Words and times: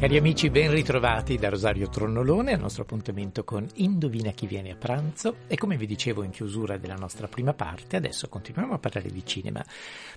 Cari 0.00 0.16
amici, 0.16 0.48
ben 0.48 0.70
ritrovati 0.70 1.36
da 1.36 1.50
Rosario 1.50 1.90
Tronnolone 1.90 2.54
al 2.54 2.60
nostro 2.60 2.84
appuntamento 2.84 3.44
con 3.44 3.66
Indovina 3.74 4.30
chi 4.30 4.46
viene 4.46 4.70
a 4.70 4.74
pranzo 4.74 5.40
e 5.46 5.58
come 5.58 5.76
vi 5.76 5.86
dicevo 5.86 6.22
in 6.22 6.30
chiusura 6.30 6.78
della 6.78 6.94
nostra 6.94 7.28
prima 7.28 7.52
parte, 7.52 7.96
adesso 7.96 8.26
continuiamo 8.30 8.72
a 8.72 8.78
parlare 8.78 9.10
di 9.10 9.22
cinema, 9.26 9.62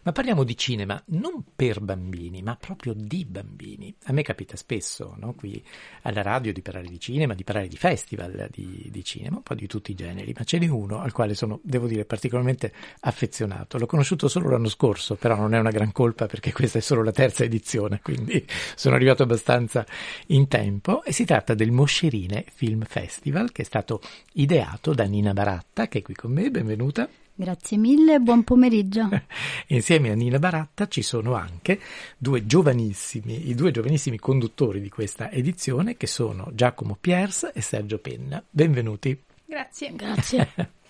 ma 0.03 0.11
parliamo 0.13 0.45
di 0.45 0.55
cinema 0.55 1.03
non 1.07 1.43
per 1.53 1.81
bambini, 1.81 2.41
ma 2.41 2.55
proprio 2.55 2.93
di 2.95 3.25
bambini. 3.25 3.93
A 4.03 4.13
me 4.13 4.21
capita 4.21 4.55
spesso, 4.55 5.15
no, 5.19 5.33
qui 5.33 5.61
alla 6.03 6.21
radio, 6.21 6.53
di 6.53 6.61
parlare 6.61 6.87
di 6.87 6.97
cinema, 7.01 7.33
di 7.33 7.43
parlare 7.43 7.67
di 7.67 7.75
festival 7.75 8.47
di, 8.51 8.87
di 8.89 9.03
cinema, 9.03 9.35
un 9.35 9.43
po' 9.43 9.53
di 9.53 9.67
tutti 9.67 9.91
i 9.91 9.95
generi, 9.95 10.33
ma 10.33 10.45
ce 10.45 10.59
n'è 10.59 10.67
uno 10.69 11.01
al 11.01 11.11
quale 11.11 11.35
sono, 11.35 11.59
devo 11.61 11.87
dire, 11.87 12.05
particolarmente 12.05 12.71
affezionato. 13.01 13.77
L'ho 13.77 13.85
conosciuto 13.85 14.29
solo 14.29 14.49
l'anno 14.49 14.69
scorso, 14.69 15.15
però 15.15 15.35
non 15.35 15.53
è 15.53 15.59
una 15.59 15.71
gran 15.71 15.91
colpa 15.91 16.25
perché 16.25 16.53
questa 16.53 16.77
è 16.77 16.81
solo 16.81 17.03
la 17.03 17.11
terza 17.11 17.43
edizione, 17.43 17.99
quindi 18.01 18.47
sono 18.75 18.95
arrivato 18.95 19.23
abbastanza 19.23 19.71
abbastanza 19.73 19.85
in 20.27 20.47
tempo 20.47 21.03
e 21.03 21.11
si 21.11 21.25
tratta 21.25 21.55
del 21.55 21.71
Moscerine 21.71 22.45
Film 22.53 22.83
Festival 22.83 23.51
che 23.51 23.63
è 23.63 23.65
stato 23.65 24.01
ideato 24.33 24.93
da 24.93 25.05
Nina 25.05 25.33
Baratta 25.33 25.87
che 25.87 25.99
è 25.99 26.01
qui 26.03 26.13
con 26.13 26.31
me, 26.31 26.51
benvenuta. 26.51 27.09
Grazie 27.35 27.77
mille, 27.77 28.19
buon 28.19 28.43
pomeriggio. 28.43 29.09
Insieme 29.67 30.11
a 30.11 30.13
Nina 30.13 30.37
Baratta 30.37 30.87
ci 30.87 31.01
sono 31.01 31.33
anche 31.33 31.79
due 32.15 32.45
giovanissimi, 32.45 33.49
i 33.49 33.55
due 33.55 33.71
giovanissimi 33.71 34.19
conduttori 34.19 34.79
di 34.79 34.89
questa 34.89 35.31
edizione 35.31 35.97
che 35.97 36.05
sono 36.05 36.51
Giacomo 36.53 36.95
Piers 36.99 37.49
e 37.51 37.61
Sergio 37.61 37.97
Penna. 37.97 38.43
Benvenuti. 38.47 39.19
Grazie. 39.45 39.95
Grazie. 39.95 40.51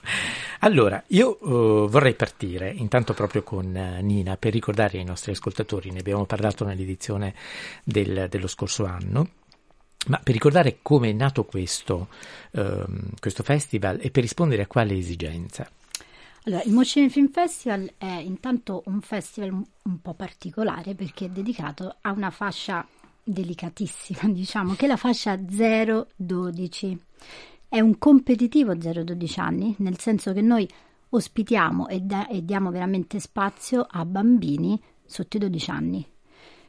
Allora, 0.59 1.04
io 1.08 1.38
uh, 1.42 1.90
vorrei 1.90 2.14
partire 2.14 2.72
intanto 2.72 3.14
proprio 3.14 3.44
con 3.44 3.66
uh, 3.66 4.04
Nina 4.04 4.38
per 4.38 4.54
ricordare 4.54 4.98
ai 4.98 5.04
nostri 5.04 5.32
ascoltatori, 5.32 5.92
ne 5.92 6.00
abbiamo 6.00 6.26
parlato 6.26 6.64
nell'edizione 6.64 7.34
del, 7.84 8.28
dello 8.30 8.48
scorso 8.48 8.86
anno, 8.86 9.30
ma 10.08 10.20
per 10.24 10.34
ricordare 10.34 10.80
come 10.81 11.09
è 11.09 11.14
nato 11.14 11.44
questo, 11.44 12.08
uh, 12.52 12.84
questo 13.20 13.44
festival 13.44 14.00
e 14.02 14.09
per 14.09 14.24
rispondere 14.24 14.62
a 14.62 14.68
quale 14.68 14.96
esigenza. 14.98 15.70
Allora, 16.46 16.64
il 16.64 16.74
Mocine 16.74 17.09
Film 17.09 17.30
Festival 17.30 17.94
è 17.98 18.06
intanto 18.06 18.84
un 18.86 19.00
festival 19.00 19.52
un, 19.52 20.02
po' 20.02 20.14
particolare 20.14 20.94
perché 20.94 21.26
è 21.26 21.30
dedicato 21.30 21.96
a 22.02 22.12
una 22.12 22.31
fascia 22.31 22.86
delicatissima, 23.24 24.28
diciamo, 24.31 24.76
che 24.76 24.86
è 24.86 24.88
la 24.88 24.98
fascia 24.98 25.36
0-12 25.36 26.98
è 27.73 27.79
un 27.79 27.97
competitivo 27.97 28.75
0-12 28.75 29.39
anni, 29.39 29.73
nel 29.79 29.97
senso 29.97 30.31
che 30.31 30.41
noi 30.41 30.69
ospitiamo 31.09 31.88
e, 31.88 32.02
da- 32.02 32.27
e 32.27 32.45
diamo 32.45 32.69
veramente 32.69 33.19
spazio 33.19 33.83
a 33.89 34.05
bambini 34.05 34.79
sotto 35.03 35.38
i 35.38 35.39
12 35.39 35.71
anni. 35.71 36.05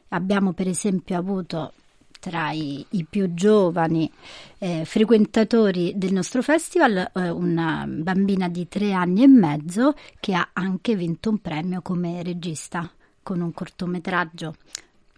Abbiamo 0.07 0.53
per 0.53 0.67
esempio 0.67 1.15
avuto 1.15 1.73
tra 2.19 2.49
i, 2.49 2.83
i 2.89 3.05
più 3.07 3.35
giovani 3.35 4.11
eh, 4.57 4.83
frequentatori 4.83 5.93
del 5.95 6.11
nostro 6.11 6.41
festival 6.41 7.11
eh, 7.13 7.29
una 7.29 7.85
bambina 7.87 8.49
di 8.49 8.67
tre 8.67 8.91
anni 8.91 9.21
e 9.21 9.27
mezzo 9.27 9.93
che 10.19 10.33
ha 10.33 10.49
anche 10.53 10.95
vinto 10.95 11.29
un 11.29 11.37
premio 11.37 11.83
come 11.83 12.23
regista 12.23 12.91
con 13.21 13.41
un 13.41 13.53
cortometraggio 13.53 14.55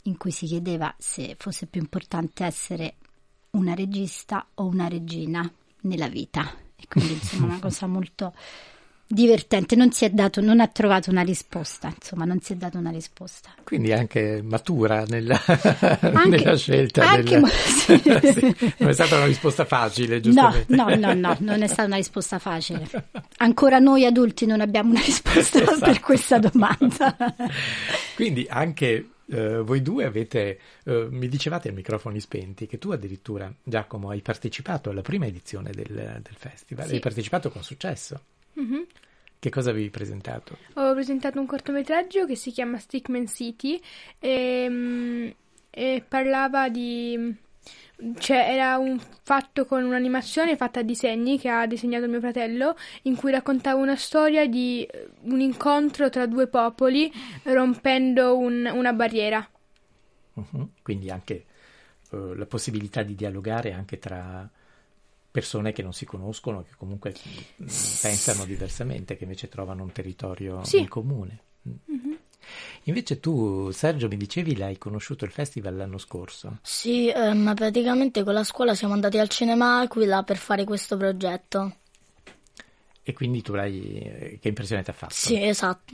in 0.03 0.17
cui 0.17 0.31
si 0.31 0.47
chiedeva 0.47 0.93
se 0.97 1.38
fosse 1.39 1.65
più 1.65 1.80
importante 1.80 2.43
essere 2.43 2.95
una 3.52 3.73
regista 3.73 4.45
o 4.55 4.65
una 4.65 4.89
regina 4.89 5.49
nella 5.81 6.08
vita. 6.08 6.53
E 6.75 6.86
quindi 6.88 7.14
insomma 7.14 7.45
una 7.45 7.59
cosa 7.61 7.88
molto 7.88 8.33
divertente, 9.10 9.76
non 9.76 9.92
si 9.92 10.04
è 10.04 10.10
dato, 10.10 10.42
non 10.42 10.60
ha 10.60 10.67
trovato 10.67 11.10
una 11.10 11.21
risposta, 11.21 11.93
insomma 11.95 12.26
non 12.26 12.42
si 12.42 12.54
è 12.54 12.55
dato 12.58 12.77
una 12.77 12.89
risposta. 12.89 13.52
Quindi 13.64 13.93
anche 13.93 14.42
matura 14.43 15.05
nella, 15.08 15.42
anche, 15.45 16.30
nella 16.30 16.58
scelta. 16.58 17.10
Anche, 17.10 17.39
del... 17.39 17.49
sì, 18.33 18.73
non 18.77 18.89
è 18.89 18.93
stata 18.93 19.15
una 19.15 19.26
risposta 19.26 19.64
facile, 19.65 20.20
giustamente. 20.20 20.76
No, 20.76 20.89
no, 20.89 20.95
no, 20.95 21.14
no, 21.14 21.38
non 21.39 21.61
è 21.61 21.67
stata 21.67 21.86
una 21.86 21.95
risposta 21.95 22.38
facile. 22.38 22.86
Ancora 23.38 23.80
noi 23.80 24.05
adulti 24.05 24.45
non 24.45 24.59
abbiamo 24.59 24.92
una 24.92 25.02
risposta 25.02 25.61
esatto. 25.61 25.80
per 25.80 25.99
questa 26.02 26.38
domanda. 26.39 27.15
Quindi 28.15 28.45
anche 28.49 29.11
Uh, 29.27 29.64
voi 29.64 29.82
due 29.82 30.05
avete, 30.05 30.60
uh, 30.86 31.08
mi 31.10 31.27
dicevate 31.27 31.70
a 31.70 31.71
microfoni 31.73 32.20
spenti 32.20 32.65
che 32.65 32.77
tu 32.77 32.92
addirittura, 32.92 33.54
Giacomo, 33.61 34.10
hai 34.10 34.21
partecipato 34.21 34.89
alla 34.89 35.02
prima 35.02 35.26
edizione 35.26 35.71
del, 35.71 35.86
del 36.21 36.36
festival, 36.36 36.88
sì. 36.88 36.93
hai 36.95 36.99
partecipato 36.99 37.49
con 37.49 37.64
successo. 37.64 38.21
Mm-hmm. 38.60 38.82
Che 39.39 39.49
cosa 39.49 39.70
avevi 39.70 39.89
presentato? 39.89 40.58
Ho 40.73 40.93
presentato 40.93 41.39
un 41.39 41.45
cortometraggio 41.45 42.26
che 42.26 42.36
si 42.36 42.52
chiama 42.52 42.80
Stickman 42.80 43.27
City 43.27 43.80
e, 44.17 44.67
mm, 44.67 45.27
e 45.70 46.04
parlava 46.08 46.70
di 46.70 47.36
cioè, 48.19 48.37
era 48.49 48.77
un 48.77 48.99
fatto 48.99 49.65
con 49.65 49.83
un'animazione 49.83 50.55
fatta 50.55 50.81
a 50.81 50.83
disegni 50.83 51.39
che 51.39 51.49
ha 51.49 51.65
disegnato 51.65 52.08
mio 52.08 52.19
fratello, 52.19 52.75
in 53.03 53.15
cui 53.15 53.31
raccontava 53.31 53.81
una 53.81 53.95
storia 53.95 54.47
di 54.47 54.83
eh, 54.83 55.09
un 55.21 55.39
incontro 55.39 56.09
tra 56.09 56.27
due 56.27 56.47
popoli 56.47 57.11
rompendo 57.43 58.37
un, 58.37 58.69
una 58.71 58.93
barriera. 58.93 59.47
Uh-huh. 60.33 60.69
Quindi 60.83 61.09
anche 61.09 61.45
uh, 62.11 62.33
la 62.33 62.45
possibilità 62.45 63.02
di 63.02 63.15
dialogare 63.15 63.73
anche 63.73 63.97
tra 63.97 64.47
persone 65.29 65.71
che 65.71 65.81
non 65.81 65.93
si 65.93 66.05
conoscono, 66.05 66.64
che 66.64 66.75
comunque 66.77 67.14
mm, 67.61 67.65
pensano 68.02 68.45
diversamente, 68.45 69.17
che 69.17 69.23
invece 69.23 69.49
trovano 69.49 69.83
un 69.83 69.91
territorio 69.91 70.64
sì. 70.64 70.79
in 70.79 70.87
comune. 70.87 71.41
Mm-hmm. 71.67 72.07
Invece 72.83 73.19
tu, 73.19 73.71
Sergio, 73.71 74.08
mi 74.08 74.17
dicevi 74.17 74.55
l'hai 74.55 74.77
conosciuto 74.77 75.25
il 75.25 75.31
festival 75.31 75.75
l'anno 75.75 75.97
scorso? 75.97 76.59
Sì, 76.61 77.09
eh, 77.09 77.33
ma 77.33 77.53
praticamente 77.53 78.23
con 78.23 78.33
la 78.33 78.43
scuola 78.43 78.75
siamo 78.75 78.93
andati 78.93 79.17
al 79.17 79.30
cinema 79.30 79.80
Aquila 79.80 80.23
per 80.23 80.37
fare 80.37 80.63
questo 80.63 80.97
progetto. 80.97 81.75
E 83.03 83.13
quindi 83.13 83.41
tu 83.41 83.53
l'hai... 83.53 84.37
che 84.41 84.47
impressione 84.47 84.83
ti 84.83 84.89
ha 84.89 84.93
fatto? 84.93 85.13
Sì, 85.13 85.41
esatto. 85.41 85.93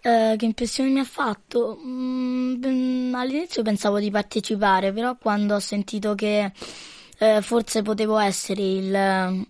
Eh, 0.00 0.34
che 0.36 0.44
impressione 0.44 0.90
mi 0.90 1.00
ha 1.00 1.04
fatto? 1.04 1.78
Mm, 1.84 3.14
all'inizio 3.14 3.62
pensavo 3.62 3.98
di 3.98 4.10
partecipare, 4.10 4.92
però 4.92 5.16
quando 5.16 5.54
ho 5.54 5.60
sentito 5.60 6.14
che 6.14 6.52
eh, 7.18 7.42
forse 7.42 7.82
potevo 7.82 8.18
essere 8.18 8.62
il 8.62 9.46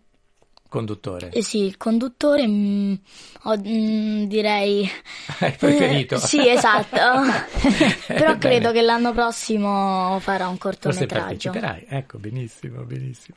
Conduttore. 0.73 1.29
Eh 1.29 1.43
sì, 1.43 1.67
il 1.67 1.77
conduttore 1.77 2.47
mh, 2.47 2.51
mm, 2.51 2.95
ho, 3.43 3.57
mh, 3.59 3.69
mm, 3.69 4.23
direi... 4.25 4.89
Hai 5.39 5.53
preferito? 5.53 6.15
Eh, 6.15 6.17
sì, 6.25 6.49
esatto. 6.49 6.97
Però 8.09 8.39
credo 8.39 8.73
che 8.73 8.81
l'anno 8.81 9.13
prossimo 9.13 10.19
farò 10.21 10.49
un 10.49 10.57
cortometraggio. 10.57 11.51
Forse 11.51 11.61
parteciperai, 11.61 11.85
ecco, 11.91 12.17
benissimo, 12.17 12.85
benissimo. 12.85 13.37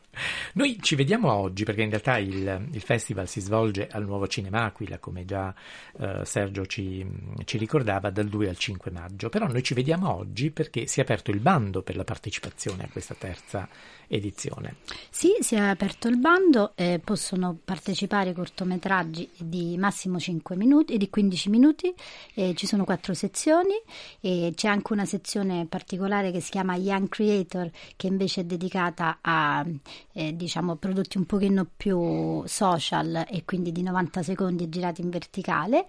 Noi 0.54 0.78
ci 0.80 0.96
vediamo 0.96 1.34
oggi 1.34 1.66
perché 1.66 1.82
in 1.82 1.90
realtà 1.90 2.20
il, 2.20 2.70
il 2.72 2.82
festival 2.82 3.28
si 3.28 3.42
svolge 3.42 3.90
al 3.92 4.06
Nuovo 4.06 4.28
Cinema 4.28 4.64
Aquila, 4.64 4.98
come 5.00 5.26
già 5.26 5.54
eh, 6.00 6.22
Sergio 6.24 6.66
ci, 6.66 7.06
ci 7.44 7.58
ricordava, 7.58 8.12
dal 8.12 8.30
2 8.30 8.48
al 8.48 8.58
5 8.58 8.92
maggio. 8.92 9.28
Però 9.28 9.46
noi 9.46 9.62
ci 9.62 9.74
vediamo 9.74 10.16
oggi 10.16 10.52
perché 10.52 10.88
si 10.88 11.02
è 11.02 11.04
aperto 11.04 11.32
il 11.32 11.42
bando 11.42 11.82
per 11.82 11.98
la 11.98 12.06
partecipazione 12.06 12.84
a 12.84 12.90
questa 12.90 13.14
terza 13.14 13.68
edizione. 14.08 14.76
Sì, 15.10 15.36
si 15.40 15.56
è 15.56 15.60
aperto 15.60 16.08
il 16.08 16.18
bando, 16.18 16.74
eh, 16.76 17.00
possono 17.04 17.58
partecipare 17.64 18.34
cortometraggi 18.34 19.30
di 19.38 19.78
massimo 19.78 20.20
5 20.20 20.56
minuti, 20.56 20.98
di 20.98 21.10
15 21.10 21.50
minuti, 21.50 21.94
eh, 22.34 22.54
ci 22.56 22.68
sono 22.68 22.84
quattro 22.84 23.14
sezioni 23.14 23.74
e 24.20 24.54
c'è 24.56 24.68
anche 24.68 24.94
una 24.94 25.06
sezione 25.06 25.66
particolare 25.68 26.32
che 26.32 26.40
si 26.40 26.52
chiama 26.52 26.76
Young 26.76 27.10
Creator 27.10 27.70
che 27.96 28.08
invece 28.08 28.42
è 28.42 28.44
dedicata 28.44 29.20
a 29.22 29.66
eh, 30.14 30.36
diciamo, 30.36 30.76
prodotti 30.76 31.18
un 31.18 31.26
pochino 31.26 31.68
più 31.76 32.44
social 32.46 33.26
e 33.30 33.44
quindi 33.46 33.72
di 33.72 33.82
90 33.82 34.24
secondi 34.24 34.70
girati 34.70 35.02
in 35.02 35.10
verticale. 35.10 35.86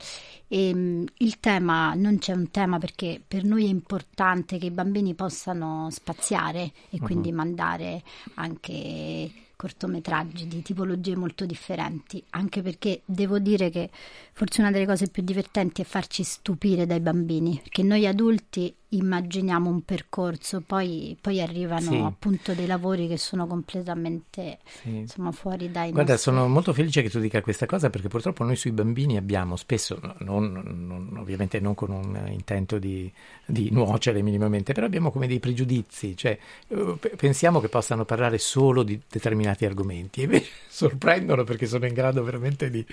E, 0.49 0.69
ehm, 0.69 1.05
il 1.19 1.41
tema, 1.41 1.95
non 1.95 2.19
c'è 2.19 2.33
un 2.33 2.51
tema 2.51 2.79
perché 2.79 3.21
per 3.27 3.45
noi 3.45 3.65
è 3.65 3.69
importante 3.69 4.59
che 4.59 4.67
i 4.67 4.71
bambini 4.71 5.15
possano 5.15 5.89
spaziare 5.91 6.73
e 6.91 6.99
quindi 6.99 7.31
uh-huh. 7.31 7.37
mandare 7.37 8.03
anche 8.35 9.31
cortometraggi 9.57 10.47
di 10.47 10.63
tipologie 10.63 11.17
molto 11.17 11.47
differenti, 11.47 12.23
anche 12.31 12.61
perché 12.63 13.01
devo 13.07 13.39
dire 13.39 13.71
che 13.71 13.91
forse 14.33 14.61
una 14.61 14.71
delle 14.71 14.87
cose 14.87 15.09
più 15.09 15.23
divertenti 15.23 15.81
è 15.81 15.85
farci 15.85 16.23
stupire 16.23 16.87
dai 16.87 17.01
bambini, 17.01 17.59
perché 17.63 17.83
noi 17.83 18.07
adulti 18.07 18.75
immaginiamo 18.91 19.69
un 19.69 19.83
percorso, 19.83 20.63
poi, 20.65 21.17
poi 21.21 21.41
arrivano 21.41 21.91
sì. 21.91 21.97
appunto 21.97 22.53
dei 22.53 22.67
lavori 22.67 23.09
che 23.09 23.19
sono 23.19 23.47
completamente 23.47 24.59
sì. 24.65 24.97
insomma, 24.99 25.33
fuori 25.33 25.71
dai 25.71 25.91
Guarda, 25.91 26.13
nostri... 26.13 26.33
sono 26.33 26.47
molto 26.47 26.73
felice 26.73 27.03
che 27.03 27.11
tu 27.11 27.19
dica 27.19 27.41
questa 27.41 27.67
cosa 27.67 27.91
perché 27.91 28.07
purtroppo 28.07 28.45
noi 28.45 28.55
sui 28.55 28.71
bambini 28.71 29.17
abbiamo 29.17 29.57
spesso, 29.57 29.99
non, 30.19 30.53
non, 30.53 31.17
ovviamente 31.19 31.59
non 31.59 31.75
con 31.75 31.91
un 31.91 32.29
intento 32.31 32.79
di, 32.79 33.11
di, 33.45 33.71
nuocere 33.71 34.23
minimamente, 34.23 34.73
però 34.73 34.87
abbiamo 34.87 35.11
come 35.11 35.27
dei 35.27 35.41
pregiudizi, 35.41 36.17
cioè 36.17 36.39
uh, 36.69 36.99
pensiamo 37.17 37.61
che 37.61 37.69
possano 37.69 38.05
parlare 38.05 38.39
solo 38.39 38.85
di 38.85 39.01
determinati 39.11 39.65
argomenti 39.65 40.21
e 40.21 40.25
invece 40.25 40.51
sorprendono 40.69 41.43
perché 41.43 41.67
sono 41.67 41.87
in 41.87 41.95
grado 41.95 42.23
veramente 42.23 42.71
di, 42.71 42.85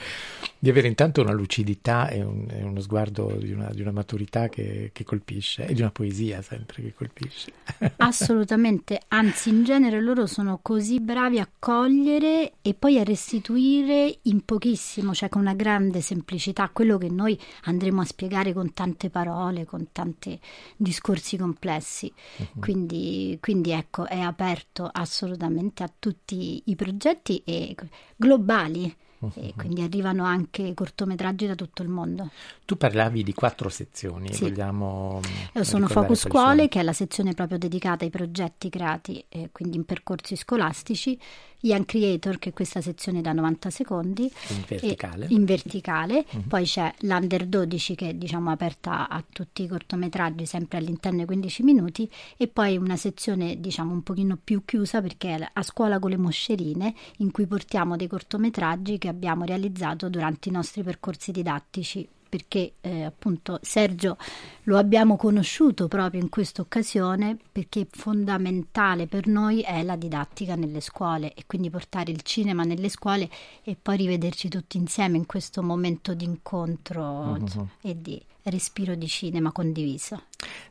di 0.58 0.70
avere 0.70 0.88
intanto 0.88 1.22
una 1.22 1.34
lucidità 1.34 2.10
e, 2.10 2.24
un, 2.24 2.48
e 2.50 2.64
uno 2.64 2.80
sguardo 2.80 3.36
di 3.38 3.52
una, 3.52 3.70
di 3.72 3.82
una 3.82 3.92
maturità 3.92 4.50
che, 4.50 4.90
che 4.92 5.04
colpisce 5.04 5.68
la 5.84 5.92
poesia 5.92 6.42
sempre 6.42 6.82
che 6.82 6.94
colpisce. 6.94 7.52
Assolutamente, 7.98 9.02
anzi 9.10 9.50
in 9.50 9.64
genere 9.64 10.02
loro 10.02 10.26
sono 10.26 10.60
così 10.62 11.00
bravi 11.00 11.40
a 11.40 11.50
cogliere 11.60 12.54
e 12.62 12.74
poi 12.74 13.00
a 13.00 13.04
restituire 13.04 14.20
in 14.24 14.44
pochissimo, 14.46 15.14
cioè 15.14 15.30
con 15.30 15.42
una 15.42 15.54
grande 15.54 16.02
semplicità, 16.02 16.70
quello 16.70 16.98
che 16.98 17.10
noi 17.10 17.40
andremo 17.64 18.02
a 18.02 18.06
spiegare 18.06 18.54
con 18.54 18.74
tante 18.74 19.10
parole, 19.10 19.66
con 19.66 19.88
tanti 19.92 20.40
discorsi 20.76 21.38
complessi. 21.38 22.12
Uh-huh. 22.38 22.60
Quindi, 22.60 23.38
quindi 23.42 23.72
ecco, 23.72 24.06
è 24.06 24.20
aperto 24.20 24.90
assolutamente 24.92 25.84
a 25.84 25.92
tutti 25.98 26.64
i 26.66 26.76
progetti 26.76 27.42
e 27.46 27.76
globali 28.16 28.96
e 29.36 29.54
quindi 29.56 29.82
arrivano 29.82 30.24
anche 30.24 30.74
cortometraggi 30.74 31.48
da 31.48 31.56
tutto 31.56 31.82
il 31.82 31.90
mondo. 31.90 32.32
Tu 32.66 32.76
parlavi 32.78 33.24
di 33.24 33.34
quattro 33.34 33.70
sezioni, 33.70 34.34
sì. 34.34 34.44
vogliamo 34.44 35.20
Io 35.54 35.64
sono 35.64 35.88
Focus 35.88 36.28
Scuole, 36.28 36.68
che 36.68 36.80
è 36.80 36.84
la 36.84 36.94
sezione 36.94 37.34
proprio 37.34 37.58
dedicata 37.58 38.04
ai 38.04 38.10
progetti 38.10 38.70
creati, 38.70 39.24
eh, 39.30 39.50
quindi 39.52 39.78
in 39.78 39.86
percorsi 39.86 40.36
scolastici, 40.36 41.20
Young 41.64 41.86
Creator, 41.86 42.40
che 42.40 42.50
è 42.50 42.54
questa 42.54 42.82
sezione 42.82 43.22
da 43.22 43.32
90 43.32 43.70
secondi. 43.70 44.24
In 44.50 44.64
verticale. 44.68 45.28
In 45.30 45.46
verticale. 45.46 46.26
Uh-huh. 46.30 46.48
Poi 46.48 46.66
c'è 46.66 46.94
l'Under 47.00 47.46
12 47.46 47.96
che 47.96 48.10
è 48.10 48.14
diciamo 48.14 48.52
aperta 48.52 49.08
a 49.08 49.24
tutti 49.28 49.64
i 49.64 49.68
cortometraggi, 49.68 50.46
sempre 50.46 50.78
all'interno 50.78 51.18
dei 51.18 51.26
15 51.26 51.64
minuti. 51.64 52.10
E 52.36 52.48
poi 52.48 52.78
una 52.78 52.98
sezione 52.98 53.60
diciamo 53.60 53.94
un 53.94 54.04
pochino 54.04 54.38
più 54.42 54.64
chiusa 54.66 55.02
perché 55.02 55.36
è 55.36 55.50
a 55.54 55.64
scuola 55.64 56.00
con 56.00 56.10
le 56.10 56.18
moscerine, 56.18 56.94
in 57.18 57.32
cui 57.32 57.46
portiamo 57.48 57.96
dei 57.96 58.08
cortometraggi 58.08 58.98
che 58.98 59.08
abbiamo 59.08 59.46
realizzato 59.46 60.10
durante 60.10 60.50
i 60.50 60.52
nostri 60.52 60.84
percorsi 60.84 61.32
didattici 61.32 62.08
perché 62.34 62.74
eh, 62.82 63.04
appunto 63.04 63.60
Sergio 63.62 64.18
lo 64.64 64.80
abbiamo 64.80 65.18
conosciuto 65.18 65.88
proprio 65.88 66.20
in 66.20 66.30
questa 66.30 66.64
occasione 66.64 67.38
perché 67.52 67.86
fondamentale 67.88 69.06
per 69.06 69.28
noi 69.28 69.62
è 69.62 69.84
la 69.84 69.96
didattica 69.96 70.56
nelle 70.56 70.82
scuole 70.82 71.36
e 71.36 71.44
quindi 71.46 71.70
portare 71.70 72.10
il 72.10 72.24
cinema 72.24 72.64
nelle 72.64 72.90
scuole 72.90 73.30
e 73.62 73.78
poi 73.80 73.98
rivederci 73.98 74.50
tutti 74.50 74.78
insieme 74.78 75.18
in 75.18 75.28
questo 75.28 75.62
momento 75.62 76.16
di 76.16 76.26
incontro 76.26 77.04
uh-huh. 77.04 77.68
e 77.82 78.02
di 78.02 78.20
respiro 78.44 78.96
di 78.96 79.08
cinema 79.08 79.52
condiviso. 79.52 80.24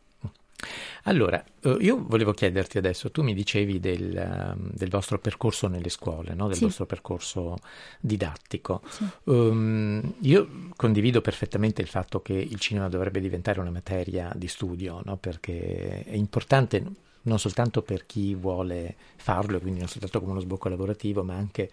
Allora, 1.05 1.43
eh, 1.63 1.77
io 1.81 2.05
volevo 2.07 2.33
chiederti 2.33 2.79
adesso, 2.79 3.11
tu 3.11 3.23
mi 3.23 3.35
dicevi 3.35 3.81
del, 3.81 4.17
ehm, 4.17 4.71
del 4.73 4.89
vostro 4.89 5.19
percorso 5.19 5.67
nelle 5.69 5.89
scuole, 5.89 6.35
no? 6.35 6.47
del 6.47 6.57
sì. 6.57 6.65
vostro 6.65 6.87
percorso 6.87 7.59
didattico. 8.01 8.83
Sì. 8.89 9.07
Um, 9.25 10.15
io 10.21 10.49
condivido 10.77 11.21
perfettamente 11.21 11.83
il 11.83 11.89
fatto 11.89 12.21
che 12.21 12.35
il 12.35 12.59
cinema 12.59 12.89
dovrebbe 12.89 13.21
diventare 13.21 13.61
una 13.61 13.71
materia 13.71 14.33
di 14.35 14.49
studio, 14.49 15.01
no? 15.05 15.17
perché 15.17 16.05
è 16.05 16.15
importante 16.15 16.85
non 17.25 17.39
soltanto 17.39 17.83
per 17.83 18.07
chi 18.07 18.35
vuole 18.35 18.97
farlo, 19.17 19.61
quindi 19.61 19.79
non 19.79 19.89
soltanto 19.89 20.19
come 20.19 20.33
uno 20.33 20.41
sbocco 20.41 20.69
lavorativo, 20.69 21.23
ma 21.23 21.35
anche 21.35 21.71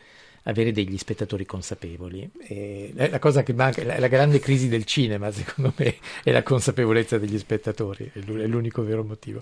avere 0.50 0.72
degli 0.72 0.98
spettatori 0.98 1.46
consapevoli. 1.46 2.29
E 2.39 2.91
la 2.96 3.20
cosa 3.20 3.44
che 3.44 3.53
manca, 3.53 3.84
la, 3.84 4.00
la 4.00 4.08
grande 4.08 4.39
crisi 4.39 4.68
del 4.68 4.86
cinema, 4.86 5.32
secondo 5.32 5.74
me, 5.77 5.96
è 6.24 6.32
la 6.32 6.44
consapevolezza 6.44 7.18
degli 7.18 7.38
spettatori, 7.38 8.12
è 8.13 8.20
l'unico 8.20 8.84
vero 8.84 9.03
motivo. 9.03 9.39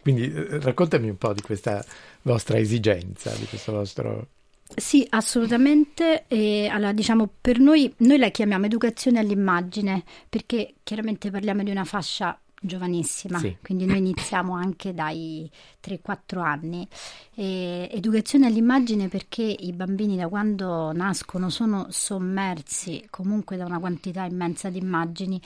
Quindi 0.00 0.32
eh, 0.32 0.60
raccontami 0.60 1.08
un 1.08 1.18
po' 1.18 1.32
di 1.32 1.42
questa 1.42 1.84
vostra 2.22 2.58
esigenza, 2.58 3.30
di 3.34 3.46
questo 3.46 3.72
vostro... 3.72 4.28
Sì, 4.76 5.06
assolutamente. 5.10 6.24
E, 6.26 6.68
allora, 6.68 6.92
diciamo, 6.92 7.28
per 7.40 7.58
noi, 7.58 7.92
noi 7.98 8.18
la 8.18 8.30
chiamiamo 8.30 8.64
educazione 8.64 9.18
all'immagine, 9.18 10.02
perché 10.28 10.74
chiaramente 10.82 11.30
parliamo 11.30 11.62
di 11.62 11.70
una 11.70 11.84
fascia 11.84 12.38
giovanissima, 12.64 13.38
sì. 13.38 13.56
quindi 13.62 13.84
noi 13.84 13.98
iniziamo 13.98 14.54
anche 14.54 14.94
dai 14.94 15.50
3-4 15.82 16.38
anni. 16.40 16.88
E 17.34 17.88
educazione 17.92 18.46
all'immagine 18.46 19.08
perché 19.08 19.42
i 19.42 19.72
bambini 19.72 20.16
da 20.16 20.28
quando 20.28 20.92
nascono 20.92 21.50
sono 21.50 21.86
sommersi 21.90 23.06
comunque 23.10 23.56
da 23.56 23.64
una 23.64 23.78
quantità 23.78 24.24
immensa 24.24 24.70
di 24.70 24.78
immagini 24.78 25.40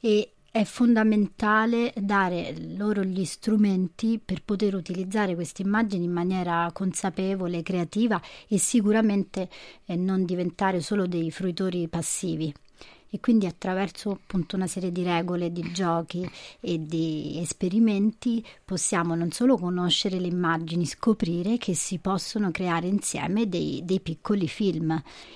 e 0.00 0.30
è 0.50 0.62
fondamentale 0.62 1.92
dare 1.96 2.54
loro 2.76 3.02
gli 3.02 3.24
strumenti 3.24 4.20
per 4.24 4.44
poter 4.44 4.76
utilizzare 4.76 5.34
queste 5.34 5.62
immagini 5.62 6.04
in 6.04 6.12
maniera 6.12 6.70
consapevole, 6.72 7.62
creativa 7.64 8.20
e 8.46 8.58
sicuramente 8.58 9.48
eh, 9.84 9.96
non 9.96 10.24
diventare 10.24 10.80
solo 10.80 11.08
dei 11.08 11.32
fruitori 11.32 11.88
passivi 11.88 12.54
e 13.14 13.20
quindi 13.20 13.46
attraverso 13.46 14.10
appunto 14.10 14.56
una 14.56 14.66
serie 14.66 14.90
di 14.90 15.04
regole, 15.04 15.52
di 15.52 15.70
giochi 15.70 16.28
e 16.58 16.82
di 16.84 17.38
esperimenti 17.38 18.44
possiamo 18.64 19.14
non 19.14 19.30
solo 19.30 19.56
conoscere 19.56 20.18
le 20.18 20.26
immagini, 20.26 20.84
scoprire 20.84 21.56
che 21.56 21.76
si 21.76 21.98
possono 21.98 22.50
creare 22.50 22.88
insieme 22.88 23.48
dei, 23.48 23.82
dei 23.84 24.00
piccoli 24.00 24.48
film. 24.48 24.90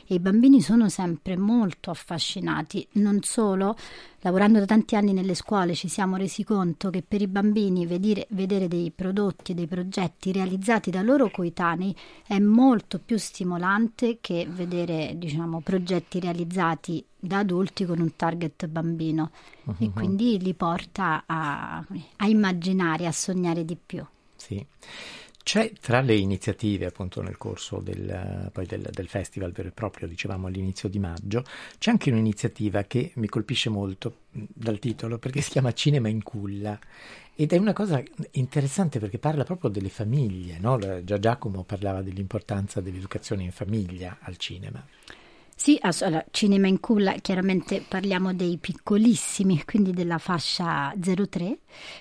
E 0.09 0.15
i 0.17 0.19
bambini 0.19 0.61
sono 0.61 0.89
sempre 0.89 1.37
molto 1.37 1.93
affascinati, 1.93 2.85
non 2.95 3.23
solo 3.23 3.77
lavorando 4.21 4.59
da 4.59 4.65
tanti 4.65 4.97
anni 4.97 5.13
nelle 5.13 5.35
scuole 5.35 5.75
ci 5.75 5.89
siamo 5.89 6.17
resi 6.17 6.45
conto 6.45 6.91
che 6.91 7.03
per 7.07 7.23
i 7.23 7.27
bambini 7.27 7.87
vedere, 7.87 8.27
vedere 8.31 8.69
dei 8.69 8.91
prodotti, 8.91 9.55
dei 9.55 9.67
progetti 9.67 10.33
realizzati 10.33 10.91
da 10.91 11.03
loro 11.03 11.31
coetanei 11.31 11.95
è 12.27 12.39
molto 12.39 12.99
più 12.99 13.19
stimolante 13.19 14.19
che 14.21 14.47
vedere 14.51 15.15
diciamo, 15.17 15.61
progetti 15.61 16.21
realizzati 16.21 17.05
da 17.19 17.39
adulti 17.39 17.85
con 17.85 18.01
un 18.01 18.15
target 18.17 18.67
bambino 18.67 19.31
uh-huh. 19.65 19.75
e 19.79 19.91
quindi 19.91 20.39
li 20.41 20.55
porta 20.55 21.25
a, 21.27 21.85
a 22.17 22.27
immaginare, 22.27 23.07
a 23.07 23.13
sognare 23.13 23.65
di 23.65 23.77
più. 23.77 24.05
Sì. 24.37 24.65
C'è 25.49 25.73
tra 25.81 26.03
le 26.03 26.15
iniziative 26.15 26.85
appunto 26.85 27.23
nel 27.23 27.39
corso 27.39 27.79
del, 27.79 28.51
del, 28.53 28.89
del, 28.93 29.09
festival 29.09 29.51
vero 29.53 29.69
e 29.69 29.71
proprio, 29.71 30.07
dicevamo 30.07 30.47
all'inizio 30.47 30.91
di 30.91 30.99
maggio, 30.99 31.43
c'è 31.79 31.91
anche 31.91 32.11
un'iniziativa 32.11 32.83
che 32.83 33.13
mi 33.15 33.29
colpisce 33.29 33.71
molto 33.71 34.25
dal 34.31 34.79
titolo 34.79 35.17
perché 35.17 35.41
si 35.41 35.49
chiama 35.49 35.73
Cinema 35.73 36.09
in 36.09 36.23
Culla 36.23 36.79
ed 37.35 37.55
è 37.55 37.57
una 37.57 37.73
cosa 37.73 38.03
interessante 38.33 38.99
perché 38.99 39.19
parla 39.19 39.45
proprio 39.45 39.71
delle 39.71 39.89
famiglie, 39.89 40.59
no? 40.59 40.79
già 41.03 41.19
Giacomo 41.19 41.65
parlava 41.65 42.03
dell'importanza 42.03 42.83
dell'educazione 42.83 43.43
in 43.43 43.53
famiglia 43.53 44.19
al 44.21 44.37
cinema. 44.37 44.87
Sì, 45.61 45.77
allora, 45.81 46.25
cinema 46.31 46.69
in 46.69 46.79
culla, 46.79 47.15
chiaramente 47.15 47.85
parliamo 47.87 48.33
dei 48.33 48.59
piccolissimi, 48.59 49.65
quindi 49.65 49.91
della 49.91 50.19
fascia 50.19 50.95
03. 50.97 51.59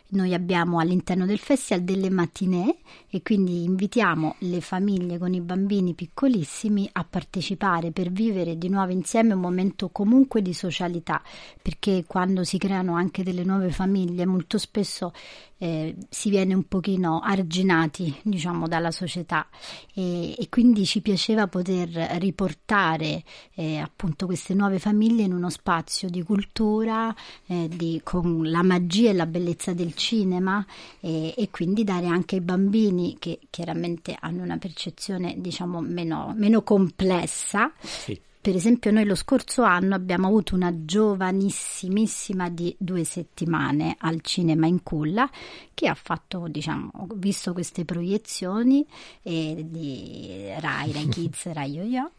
Noi 0.09 0.35
abbiamo 0.35 0.77
all'interno 0.77 1.25
del 1.25 1.39
festival 1.39 1.83
delle 1.83 2.11
mattinee 2.11 2.77
e 3.09 3.23
quindi 3.23 3.63
invitiamo 3.63 4.35
le 4.41 4.61
famiglie 4.61 5.17
con 5.17 5.33
i 5.33 5.41
bambini 5.41 5.95
piccolissimi 5.95 6.87
a 6.93 7.03
partecipare 7.03 7.91
per 7.91 8.11
vivere 8.11 8.59
di 8.59 8.69
nuovo 8.69 8.91
insieme 8.91 9.33
un 9.33 9.41
momento 9.41 9.89
comunque 9.89 10.43
di 10.43 10.53
socialità, 10.53 11.23
perché 11.59 12.03
quando 12.05 12.43
si 12.43 12.59
creano 12.59 12.93
anche 12.93 13.23
delle 13.23 13.43
nuove 13.43 13.71
famiglie 13.71 14.27
molto 14.27 14.59
spesso 14.59 15.11
eh, 15.57 15.95
si 16.09 16.29
viene 16.29 16.53
un 16.53 16.67
pochino 16.67 17.19
arginati 17.19 18.15
diciamo 18.21 18.67
dalla 18.67 18.91
società 18.91 19.47
e, 19.93 20.35
e 20.37 20.49
quindi 20.49 20.85
ci 20.85 21.01
piaceva 21.01 21.47
poter 21.47 21.89
riportare 22.19 23.23
eh, 23.55 23.77
appunto 23.77 24.25
queste 24.25 24.53
nuove 24.53 24.79
famiglie 24.79 25.23
in 25.23 25.33
uno 25.33 25.49
spazio 25.49 26.09
di 26.09 26.23
cultura 26.23 27.13
eh, 27.45 27.67
di, 27.69 28.01
con 28.03 28.49
la 28.49 28.63
magia 28.63 29.09
e 29.09 29.13
la 29.13 29.25
bellezza 29.25 29.73
del 29.73 29.93
cinema 29.95 30.65
e 30.99 31.47
quindi 31.51 31.83
dare 31.83 32.07
anche 32.07 32.35
ai 32.35 32.41
bambini 32.41 33.15
che 33.19 33.39
chiaramente 33.49 34.15
hanno 34.19 34.43
una 34.43 34.57
percezione 34.57 35.35
diciamo 35.37 35.81
meno, 35.81 36.33
meno 36.35 36.61
complessa. 36.61 37.71
Sì. 37.79 38.19
Per 38.47 38.55
esempio, 38.55 38.91
noi 38.91 39.03
lo 39.03 39.15
scorso 39.15 39.63
anno 39.63 39.93
abbiamo 39.93 40.27
avuto 40.27 40.55
una 40.55 40.71
giovanissimissima 40.85 42.49
di 42.49 42.73
due 42.79 43.03
settimane 43.03 43.97
al 43.99 44.21
cinema 44.21 44.67
in 44.67 44.83
culla 44.83 45.29
che 45.73 45.89
ha 45.89 45.95
fatto, 45.95 46.47
diciamo, 46.47 47.07
visto 47.15 47.51
queste 47.51 47.83
proiezioni 47.83 48.87
eh, 49.23 49.65
di 49.67 50.49
Rai, 50.59 50.93
Rai 50.93 51.07
Kids, 51.11 51.51
Rai 51.51 51.71
Yo-Yo 51.73 52.11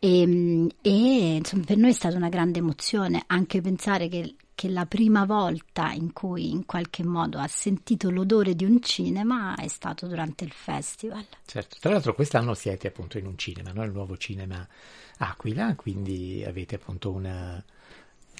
e, 0.00 0.66
e 0.82 1.34
insomma, 1.36 1.64
per 1.64 1.76
noi 1.76 1.90
è 1.90 1.94
stata 1.94 2.16
una 2.16 2.28
grande 2.28 2.58
emozione 2.58 3.22
anche 3.26 3.60
pensare 3.60 4.08
che 4.08 4.34
che 4.60 4.68
la 4.68 4.84
prima 4.84 5.24
volta 5.24 5.90
in 5.92 6.12
cui 6.12 6.50
in 6.50 6.66
qualche 6.66 7.02
modo 7.02 7.38
ha 7.38 7.48
sentito 7.48 8.10
l'odore 8.10 8.54
di 8.54 8.66
un 8.66 8.82
cinema 8.82 9.54
è 9.54 9.68
stato 9.68 10.06
durante 10.06 10.44
il 10.44 10.52
festival. 10.52 11.24
Certo, 11.46 11.78
tra 11.80 11.92
l'altro 11.92 12.12
quest'anno 12.12 12.52
siete 12.52 12.88
appunto 12.88 13.16
in 13.16 13.24
un 13.24 13.38
cinema, 13.38 13.72
no? 13.72 13.82
il 13.84 13.90
nuovo 13.90 14.18
cinema 14.18 14.68
Aquila, 15.16 15.74
quindi 15.76 16.44
avete 16.46 16.74
appunto 16.74 17.10
una, 17.10 17.64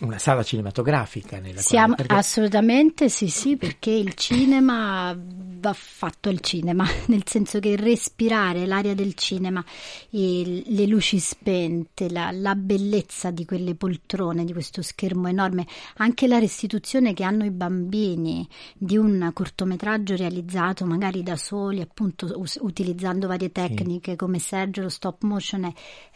una 0.00 0.18
sala 0.18 0.42
cinematografica 0.42 1.38
nella 1.38 1.60
Siamo, 1.60 1.94
quale, 1.94 2.08
perché... 2.08 2.14
Assolutamente 2.14 3.08
sì, 3.08 3.28
sì, 3.28 3.56
perché 3.56 3.90
il 3.90 4.14
cinema 4.14 5.14
va 5.16 5.72
fatto 5.74 6.30
il 6.30 6.40
cinema, 6.40 6.86
nel 7.06 7.22
senso 7.26 7.58
che 7.60 7.76
respirare 7.76 8.66
l'aria 8.66 8.94
del 8.94 9.14
cinema, 9.14 9.62
il, 10.10 10.64
le 10.66 10.86
luci 10.86 11.18
spente, 11.18 12.10
la, 12.10 12.30
la, 12.32 12.54
bellezza 12.54 13.30
di 13.30 13.44
quelle 13.44 13.74
poltrone, 13.74 14.44
di 14.44 14.52
questo 14.52 14.80
schermo 14.82 15.28
enorme, 15.28 15.66
anche 15.96 16.26
la 16.26 16.38
restituzione 16.38 17.12
che 17.12 17.24
hanno 17.24 17.44
i 17.44 17.50
bambini 17.50 18.48
di 18.76 18.96
un 18.96 19.30
cortometraggio 19.32 20.16
realizzato 20.16 20.86
magari 20.86 21.22
da 21.22 21.36
soli, 21.36 21.80
appunto 21.80 22.32
us- 22.36 22.58
utilizzando 22.60 23.26
varie 23.26 23.52
tecniche 23.52 24.12
sì. 24.12 24.16
come 24.16 24.38
Sergio 24.38 24.82
lo 24.82 24.88
stop 24.88 25.22
motion, 25.24 25.64
è 25.64 25.72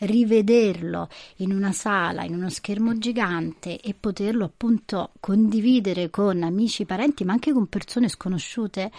rivederlo 0.07 1.09
in 1.37 1.53
una 1.53 1.73
sala, 1.73 2.25
in 2.25 2.35
uno 2.35 2.49
schermo 2.49 2.97
gigante 2.97 3.74
e 3.83 3.95
poterlo 3.99 4.45
appunto 4.45 5.13
condividere 5.21 6.11
con 6.11 6.43
amici, 6.43 6.85
parenti, 6.85 7.25
ma 7.25 7.33
anche 7.33 7.53
con 7.53 7.67
persone 7.67 8.09
sconosciute 8.09 8.91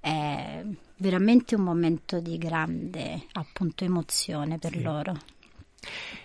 è 0.00 0.64
veramente 0.98 1.54
un 1.54 1.62
momento 1.62 2.20
di 2.20 2.38
grande 2.38 3.26
appunto 3.32 3.84
emozione 3.84 4.58
per 4.58 4.72
sì. 4.72 4.82
loro. 4.82 5.18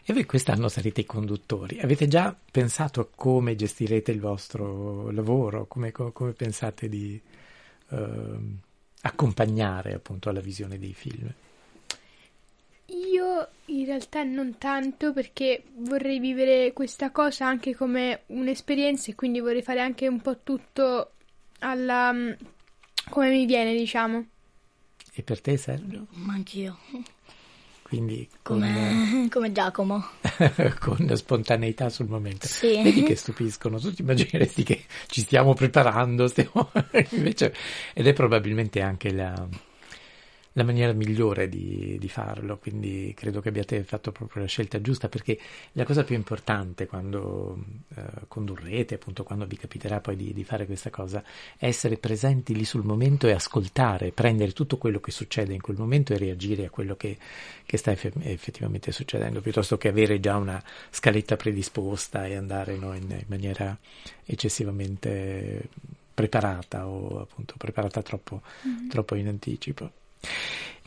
E 0.03 0.13
voi 0.13 0.25
quest'anno 0.25 0.67
sarete 0.67 1.01
i 1.01 1.05
conduttori. 1.05 1.79
Avete 1.79 2.07
già 2.07 2.35
pensato 2.51 3.01
a 3.01 3.07
come 3.13 3.55
gestirete 3.55 4.11
il 4.11 4.19
vostro 4.19 5.11
lavoro? 5.11 5.67
Come, 5.67 5.91
come 5.91 6.33
pensate 6.33 6.89
di 6.89 7.21
eh, 7.89 8.37
accompagnare 9.01 9.93
appunto 9.93 10.29
alla 10.29 10.41
visione 10.41 10.79
dei 10.79 10.93
film? 10.93 11.31
In 13.65 13.85
realtà 13.85 14.23
non 14.23 14.57
tanto 14.57 15.13
perché 15.13 15.63
vorrei 15.75 16.19
vivere 16.19 16.73
questa 16.73 17.11
cosa 17.11 17.45
anche 17.47 17.75
come 17.75 18.23
un'esperienza 18.27 19.11
e 19.11 19.15
quindi 19.15 19.39
vorrei 19.39 19.61
fare 19.61 19.79
anche 19.79 20.07
un 20.07 20.19
po' 20.19 20.39
tutto 20.39 21.11
alla 21.59 22.13
come 23.09 23.29
mi 23.29 23.45
viene, 23.45 23.75
diciamo. 23.75 24.25
E 25.13 25.23
per 25.23 25.41
te 25.41 25.57
Sergio? 25.57 26.07
Ma 26.11 26.33
anch'io. 26.33 26.77
Quindi 27.81 28.27
con, 28.41 28.59
come, 28.59 29.27
come 29.29 29.51
Giacomo. 29.51 30.05
con 30.79 31.13
spontaneità 31.15 31.89
sul 31.89 32.07
momento. 32.07 32.47
Sì. 32.47 32.81
Vedi 32.81 33.03
che 33.03 33.17
stupiscono, 33.17 33.79
tu 33.79 33.93
ti 33.93 34.01
immagineresti 34.01 34.63
che 34.63 34.85
ci 35.07 35.21
stiamo 35.21 35.53
preparando, 35.53 36.27
stiamo... 36.27 36.71
Invece, 37.11 37.53
ed 37.93 38.07
è 38.07 38.13
probabilmente 38.13 38.79
anche 38.81 39.11
la, 39.11 39.45
la 40.53 40.63
maniera 40.63 40.91
migliore 40.91 41.47
di, 41.47 41.97
di, 41.97 42.09
farlo, 42.09 42.57
quindi 42.57 43.13
credo 43.15 43.39
che 43.39 43.49
abbiate 43.49 43.83
fatto 43.83 44.11
proprio 44.11 44.41
la 44.41 44.49
scelta 44.49 44.81
giusta 44.81 45.07
perché 45.07 45.39
la 45.73 45.85
cosa 45.85 46.03
più 46.03 46.15
importante 46.15 46.87
quando 46.87 47.57
eh, 47.95 48.03
condurrete, 48.27 48.95
appunto 48.95 49.23
quando 49.23 49.45
vi 49.45 49.55
capiterà 49.55 50.01
poi 50.01 50.17
di, 50.17 50.33
di, 50.33 50.43
fare 50.43 50.65
questa 50.65 50.89
cosa, 50.89 51.23
è 51.57 51.67
essere 51.67 51.97
presenti 51.97 52.53
lì 52.53 52.65
sul 52.65 52.83
momento 52.83 53.27
e 53.27 53.31
ascoltare, 53.31 54.11
prendere 54.11 54.51
tutto 54.51 54.77
quello 54.77 54.99
che 54.99 55.11
succede 55.11 55.53
in 55.53 55.61
quel 55.61 55.77
momento 55.77 56.13
e 56.13 56.17
reagire 56.17 56.65
a 56.65 56.69
quello 56.69 56.97
che, 56.97 57.17
che 57.65 57.77
sta 57.77 57.91
eff- 57.91 58.11
effettivamente 58.19 58.91
succedendo, 58.91 59.39
piuttosto 59.39 59.77
che 59.77 59.87
avere 59.87 60.19
già 60.19 60.35
una 60.35 60.61
scaletta 60.89 61.37
predisposta 61.37 62.25
e 62.25 62.35
andare 62.35 62.75
no, 62.75 62.93
in, 62.93 63.09
in 63.09 63.25
maniera 63.27 63.77
eccessivamente 64.25 65.69
preparata 66.13 66.87
o 66.87 67.21
appunto 67.21 67.55
preparata 67.57 68.01
troppo, 68.01 68.41
mm-hmm. 68.67 68.89
troppo 68.89 69.15
in 69.15 69.29
anticipo. 69.29 69.91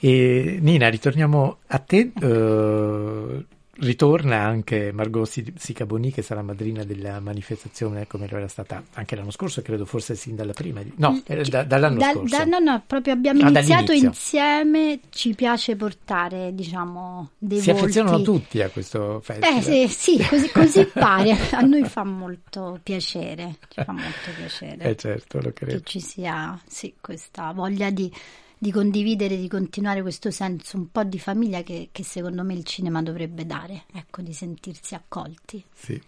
E 0.00 0.58
Nina, 0.60 0.88
ritorniamo 0.88 1.58
a 1.66 1.78
te. 1.78 2.12
Uh, 2.20 3.44
ritorna 3.76 4.40
anche 4.40 4.92
Margot 4.92 5.28
Sicaboni 5.56 6.12
che 6.12 6.22
sarà 6.22 6.42
madrina 6.42 6.84
della 6.84 7.18
manifestazione 7.18 8.06
come 8.06 8.28
lo 8.28 8.36
era 8.36 8.48
stata 8.48 8.82
anche 8.94 9.16
l'anno 9.16 9.30
scorso 9.30 9.62
credo 9.62 9.84
forse 9.84 10.14
sin 10.14 10.36
dalla 10.36 10.52
prima 10.52 10.80
no 10.96 11.12
mm, 11.12 11.40
da, 11.48 11.64
dall'anno 11.64 11.98
da, 11.98 12.12
scorso 12.12 12.36
da, 12.36 12.44
no 12.44 12.58
no 12.60 12.82
proprio 12.86 13.14
abbiamo 13.14 13.42
ah, 13.42 13.48
iniziato 13.48 13.86
dall'inizio. 13.86 14.08
insieme 14.08 15.00
ci 15.10 15.34
piace 15.34 15.74
portare 15.74 16.54
diciamo 16.54 17.30
dei 17.36 17.58
si 17.58 17.70
volti. 17.70 17.84
affezionano 17.84 18.22
tutti 18.22 18.62
a 18.62 18.68
questo 18.68 19.20
festival 19.20 19.58
eh, 19.58 19.88
sì, 19.88 19.88
sì 19.88 20.24
così, 20.28 20.50
così 20.50 20.84
pare 20.86 21.36
a 21.50 21.60
noi 21.62 21.84
fa 21.84 22.04
molto 22.04 22.78
piacere 22.82 23.56
ci 23.68 23.82
fa 23.82 23.92
molto 23.92 24.30
piacere 24.36 24.84
eh 24.84 24.96
certo 24.96 25.40
lo 25.40 25.52
credo 25.52 25.78
che 25.78 25.82
ci 25.84 26.00
sia 26.00 26.58
sì, 26.64 26.94
questa 27.00 27.50
voglia 27.52 27.90
di 27.90 28.12
di 28.64 28.72
condividere, 28.72 29.36
di 29.36 29.46
continuare 29.46 30.00
questo 30.00 30.30
senso 30.30 30.78
un 30.78 30.90
po' 30.90 31.04
di 31.04 31.18
famiglia 31.18 31.62
che, 31.62 31.90
che 31.92 32.02
secondo 32.02 32.42
me 32.44 32.54
il 32.54 32.64
cinema 32.64 33.02
dovrebbe 33.02 33.44
dare, 33.44 33.84
ecco, 33.92 34.22
di 34.22 34.32
sentirsi 34.32 34.94
accolti. 34.94 35.62
Sì. 35.70 36.00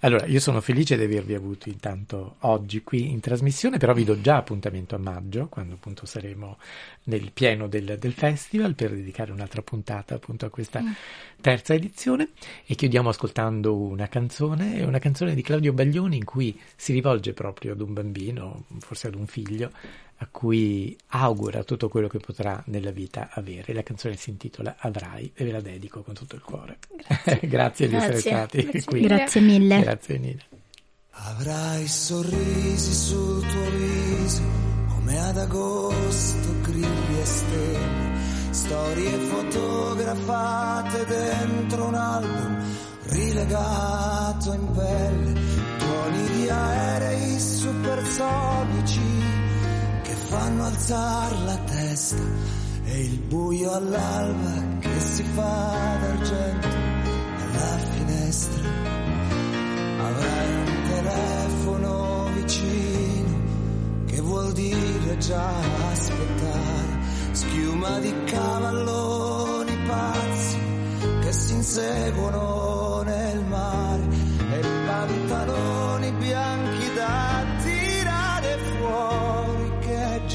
Allora, 0.00 0.26
io 0.26 0.38
sono 0.38 0.60
felice 0.60 0.98
di 0.98 1.04
avervi 1.04 1.32
avuto 1.32 1.70
intanto 1.70 2.36
oggi 2.40 2.82
qui 2.82 3.10
in 3.10 3.20
trasmissione, 3.20 3.78
però 3.78 3.94
vi 3.94 4.04
do 4.04 4.20
già 4.20 4.36
appuntamento 4.36 4.94
a 4.94 4.98
maggio, 4.98 5.48
quando 5.48 5.74
appunto 5.74 6.04
saremo 6.04 6.58
nel 7.04 7.32
pieno 7.32 7.66
del, 7.66 7.96
del 7.98 8.12
festival 8.12 8.74
per 8.74 8.90
dedicare 8.90 9.32
un'altra 9.32 9.62
puntata 9.62 10.16
appunto 10.16 10.44
a 10.44 10.50
questa 10.50 10.82
mm. 10.82 10.92
terza 11.40 11.72
edizione 11.72 12.28
e 12.66 12.74
chiudiamo 12.74 13.08
ascoltando 13.08 13.74
una 13.74 14.08
canzone, 14.08 14.82
una 14.82 14.98
canzone 14.98 15.34
di 15.34 15.40
Claudio 15.40 15.72
Baglioni 15.72 16.16
in 16.18 16.24
cui 16.24 16.60
si 16.76 16.92
rivolge 16.92 17.32
proprio 17.32 17.72
ad 17.72 17.80
un 17.80 17.94
bambino, 17.94 18.64
forse 18.80 19.06
ad 19.06 19.14
un 19.14 19.26
figlio, 19.26 19.72
a 20.18 20.28
cui 20.30 20.96
augura 21.08 21.62
tutto 21.64 21.88
quello 21.88 22.08
che 22.08 22.18
potrà 22.18 22.62
nella 22.66 22.90
vita 22.90 23.28
avere. 23.32 23.72
La 23.72 23.82
canzone 23.82 24.16
si 24.16 24.30
intitola 24.30 24.76
Avrai 24.78 25.30
e 25.34 25.44
ve 25.44 25.52
la 25.52 25.60
dedico 25.60 26.02
con 26.02 26.14
tutto 26.14 26.36
il 26.36 26.42
cuore. 26.42 26.78
Grazie, 26.96 27.40
Grazie 27.48 27.88
di 27.88 27.94
essere 27.96 28.18
stati 28.20 28.62
Grazie. 28.62 28.84
qui. 28.84 29.00
Grazie 29.02 29.40
mille. 29.40 29.80
Grazie 29.80 30.18
Nina. 30.18 30.42
Avrai 31.10 31.86
sorrisi 31.86 32.92
sul 32.92 33.46
tuo 33.46 33.70
viso 33.70 34.42
come 34.88 35.18
ad 35.18 35.38
agosto 35.38 36.60
grilli 36.62 37.20
e 37.20 37.24
stelle, 37.24 38.18
storie 38.50 39.10
fotografate 39.18 41.04
dentro 41.06 41.86
un 41.86 41.94
album 41.94 42.64
rilegato 43.08 44.52
in 44.52 44.70
pelle, 44.72 45.40
tuoni 45.78 46.26
di 46.32 46.48
aerei 46.48 47.38
supersonici 47.38 48.85
fanno 50.38 50.66
alzare 50.66 51.38
la 51.44 51.56
testa 51.64 52.22
e 52.84 53.04
il 53.04 53.18
buio 53.20 53.72
all'alba 53.72 54.78
che 54.80 55.00
si 55.00 55.22
fa 55.22 55.96
d'argento 56.00 56.66
alla 56.66 57.78
finestra. 57.78 58.68
Avrai 60.08 60.54
un 60.54 60.82
telefono 60.88 62.28
vicino 62.34 63.34
che 64.04 64.20
vuol 64.20 64.52
dire 64.52 65.16
già 65.18 65.52
aspettare, 65.90 66.98
schiuma 67.32 67.98
di 68.00 68.14
cavalloni 68.24 69.76
pazzi 69.86 70.58
che 71.22 71.32
si 71.32 71.54
inseguono 71.54 72.65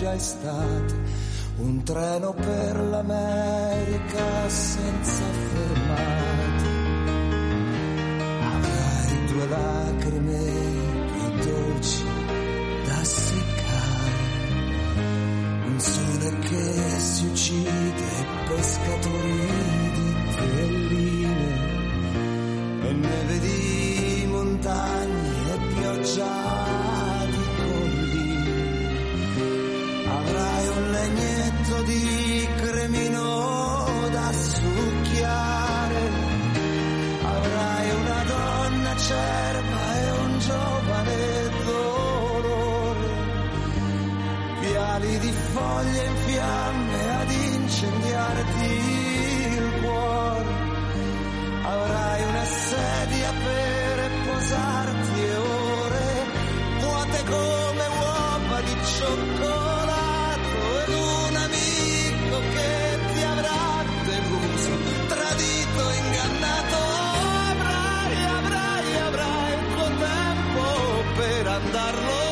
già 0.01 0.15
estate 0.15 0.95
un 1.57 1.83
treno 1.83 2.33
per 2.33 2.79
l'America 2.89 4.49
senza 4.49 5.23
fermate. 5.53 6.69
Avrai 8.41 9.25
due 9.27 9.47
lacrime 9.47 10.39
più 11.05 11.51
dolci 11.51 12.03
da 12.83 13.03
seccare, 13.03 14.11
un 15.67 15.79
sole 15.79 16.39
che 16.39 16.99
si 16.99 17.25
uccide, 17.27 18.25
pescatori 18.47 19.49
di 19.93 20.15
telline 20.35 21.59
e 22.87 22.91
neve 22.91 23.39
di 23.39 24.25
montagne 24.31 25.10
per 71.69 72.30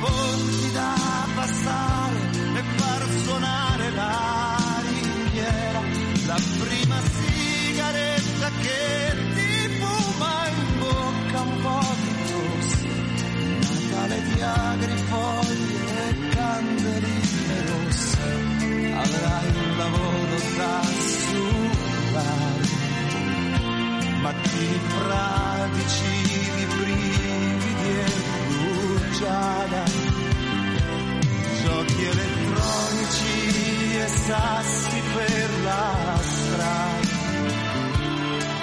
ponti 0.00 0.72
da 0.72 0.94
passare 1.34 2.18
e 2.54 2.62
far 2.76 3.08
suonare 3.24 3.90
la 3.90 4.56
ringhiera, 4.82 5.80
la 6.26 6.40
prima 6.60 7.00
sigaretta 7.18 8.50
che 8.62 9.16
ti 9.34 9.68
fuma 9.78 10.48
in 10.48 10.78
bocca 10.78 11.40
un 11.40 11.60
po' 11.62 11.94
di 12.02 12.12
tosse, 12.30 12.88
Natale 13.60 14.22
di 14.22 14.40
agrifoglie 14.40 16.08
e 16.08 16.28
candeline 16.34 17.56
rosse, 17.66 18.28
avrai 19.04 19.48
un 19.48 19.76
lavoro 19.76 20.36
da 20.56 20.82
superare 21.22 22.68
fradici 24.88 26.02
di 26.22 26.28
brividi 26.28 26.34
e 26.34 26.37
rugiada, 29.18 29.82
giochi 31.62 32.04
elettronici 32.04 33.96
e 33.98 34.06
sassi 34.06 35.02
per 35.14 35.50
la 35.64 36.18
strada. 36.22 37.16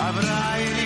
Avrai 0.08 0.85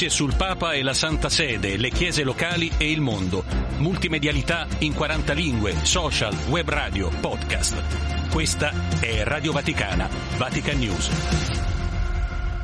Notizie 0.00 0.24
sul 0.24 0.34
Papa 0.34 0.72
e 0.72 0.82
la 0.82 0.94
Santa 0.94 1.28
Sede, 1.28 1.76
le 1.76 1.90
chiese 1.90 2.22
locali 2.22 2.70
e 2.78 2.90
il 2.90 3.02
mondo. 3.02 3.44
Multimedialità 3.76 4.66
in 4.78 4.94
40 4.94 5.34
lingue, 5.34 5.74
social, 5.82 6.34
web 6.48 6.70
radio, 6.70 7.10
podcast. 7.20 8.30
Questa 8.30 8.72
è 8.98 9.22
Radio 9.24 9.52
Vaticana, 9.52 10.08
Vatican 10.38 10.78
News. 10.78 11.59